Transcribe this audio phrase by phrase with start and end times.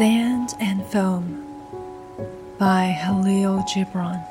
[0.00, 1.44] Sand and Foam
[2.58, 4.26] by Halil Gibran.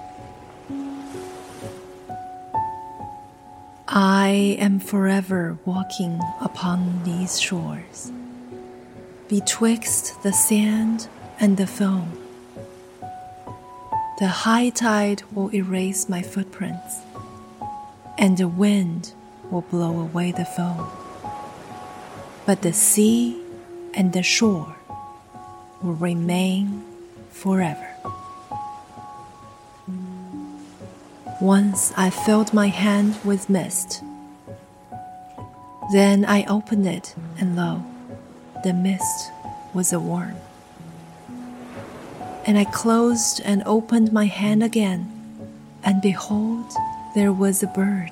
[3.88, 8.12] I am forever walking upon these shores,
[9.28, 11.08] betwixt the sand
[11.40, 12.18] and the foam.
[14.18, 17.02] The high tide will erase my footprints,
[18.18, 19.14] and the wind
[19.52, 20.88] will blow away the foam.
[22.48, 23.40] But the sea
[23.94, 24.79] and the shore
[25.82, 26.84] will remain
[27.30, 27.88] forever.
[31.42, 34.04] Once I filled my hand with mist.
[35.94, 37.84] Then I opened it, and lo,
[38.64, 39.32] the mist
[39.74, 40.36] was a worm.
[42.46, 45.10] And I closed and opened my hand again,
[45.84, 46.72] and behold,
[47.16, 48.12] there was a bird.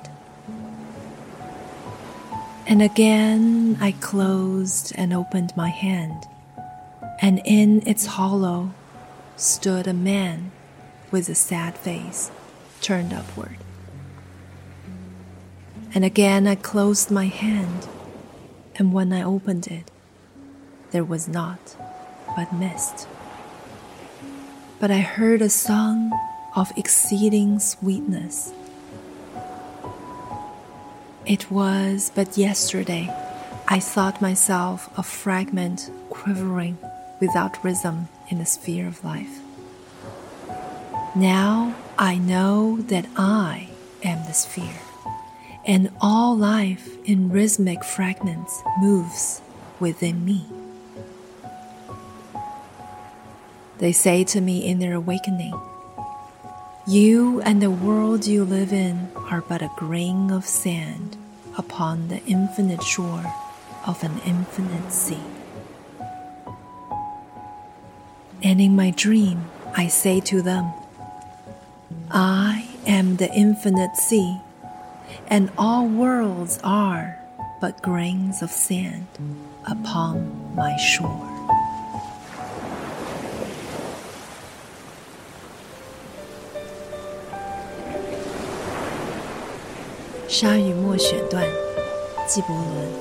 [2.66, 6.26] And again I closed and opened my hand,
[7.20, 8.72] and in its hollow
[9.36, 10.50] stood a man
[11.10, 12.30] with a sad face
[12.80, 13.56] turned upward.
[15.94, 17.88] And again I closed my hand,
[18.76, 19.90] and when I opened it,
[20.90, 21.76] there was naught
[22.36, 23.08] but mist.
[24.78, 26.12] But I heard a song
[26.54, 28.52] of exceeding sweetness.
[31.26, 33.12] It was but yesterday
[33.66, 36.78] I thought myself a fragment quivering
[37.20, 39.40] without rhythm in the sphere of life.
[41.14, 43.70] Now I know that I
[44.04, 44.80] am the sphere,
[45.66, 49.40] and all life in rhythmic fragments moves
[49.80, 50.46] within me.
[53.78, 55.54] They say to me in their awakening,
[56.86, 61.16] You and the world you live in are but a grain of sand
[61.56, 63.24] upon the infinite shore
[63.86, 65.37] of an infinite sea.
[68.47, 70.73] And in my dream, I say to them,
[72.11, 74.37] I am the infinite sea,
[75.27, 77.17] and all worlds are
[77.61, 79.07] but grains of sand
[79.65, 81.29] upon my shore.
[90.27, 91.45] 沙与墨选段，
[92.27, 92.91] 纪伯伦。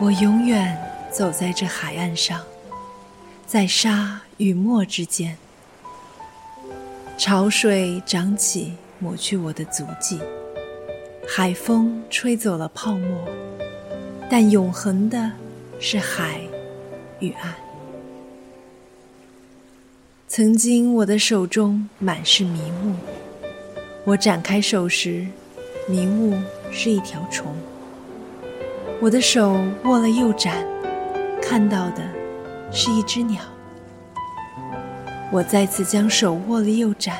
[0.00, 0.76] 我永远
[1.17, 2.43] 走在这海岸上，
[3.47, 4.21] 在沙。
[4.37, 5.35] 与墨之间，
[7.17, 10.19] 潮水涨起，抹去我的足迹；
[11.27, 13.27] 海风吹走了泡沫，
[14.29, 15.31] 但永恒的
[15.79, 16.39] 是海
[17.19, 17.55] 与岸。
[20.27, 22.93] 曾经我的手中满是迷雾，
[24.05, 25.25] 我展开手时，
[25.87, 26.39] 迷雾
[26.71, 27.55] 是一条虫。
[29.01, 30.63] 我的手握了又展，
[31.49, 32.03] 看到的
[32.73, 33.41] 是一只鸟。
[35.31, 37.15] 我再次将手握了又展，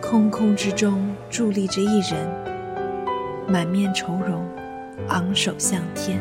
[0.00, 2.26] 空空之中伫立着一人，
[3.46, 4.42] 满面愁容，
[5.08, 6.18] 昂首向天。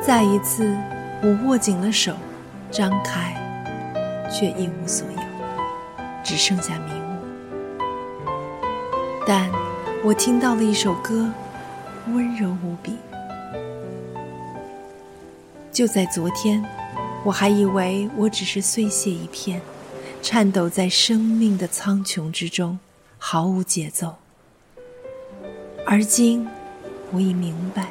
[0.00, 0.76] 再一次，
[1.22, 2.12] 我握紧了手，
[2.68, 3.32] 张开，
[4.28, 5.22] 却一无所有，
[6.24, 8.26] 只剩下迷雾。
[9.24, 9.48] 但
[10.02, 11.30] 我听到了一首歌，
[12.08, 12.96] 温柔无比。
[15.72, 16.62] 就在昨天。
[17.24, 19.60] 我还以为我只是碎屑一片，
[20.20, 22.78] 颤抖在生命的苍穹之中，
[23.16, 24.16] 毫无节奏。
[25.86, 26.46] 而今，
[27.12, 27.86] 我已明白，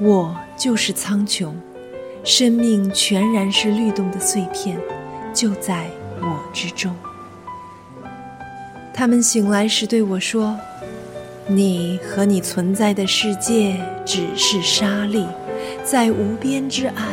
[0.00, 1.52] 我就是苍穹，
[2.22, 4.78] 生命全然是律动的碎片，
[5.32, 5.86] 就在
[6.20, 6.94] 我之中。
[8.92, 10.58] 他们醒来时对我说
[11.48, 15.24] ：“你和你存在的世界只是沙粒，
[15.90, 17.06] 在无边之岸。”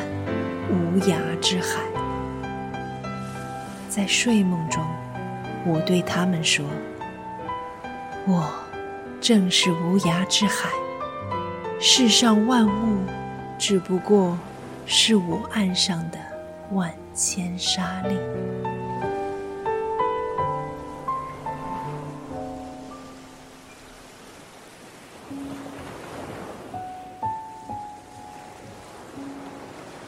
[0.68, 1.80] 无涯之海，
[3.88, 4.83] 在睡梦中，
[5.66, 6.66] 我对他们说
[8.27, 8.51] ：“我
[9.22, 10.69] 正是无涯之海，
[11.80, 12.98] 世上万物
[13.57, 14.38] 只不过
[14.86, 16.18] 是我岸上的
[16.72, 18.16] 万千沙粒。”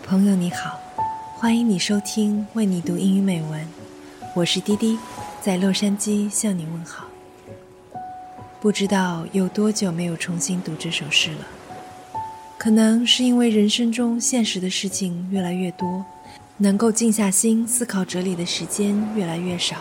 [0.09, 0.79] 朋友你好，
[1.35, 3.67] 欢迎你收听为你读英语美文，
[4.33, 4.97] 我是滴滴，
[5.41, 7.03] 在洛杉矶向你问好。
[8.61, 11.47] 不知道有多久没有重新读这首诗了，
[12.57, 16.05] 可能是因为人生中现实的事情越来越多，
[16.55, 19.75] 能够静下心思考哲理的时间越来越少，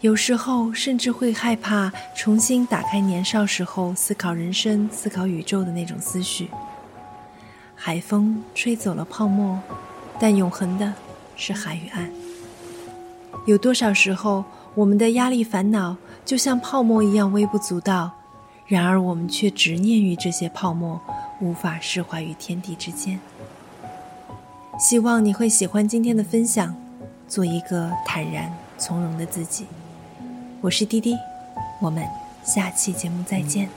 [0.00, 6.50] 有时候甚至会害怕重新打开年少时候思考人生、思考宇宙的那种思绪。
[7.80, 9.56] 海风吹走了泡沫，
[10.18, 10.92] 但永恒的
[11.36, 12.10] 是海与岸。
[13.46, 14.44] 有多少时候，
[14.74, 18.10] 我们的压力烦恼就像泡沫一样微不足道，
[18.66, 21.00] 然而我们却执念于这些泡沫，
[21.40, 23.20] 无法释怀于天地之间。
[24.78, 26.74] 希望你会喜欢今天的分享，
[27.28, 29.66] 做一个坦然从容的自己。
[30.60, 31.16] 我是滴滴，
[31.80, 32.04] 我们
[32.42, 33.68] 下期节目再见。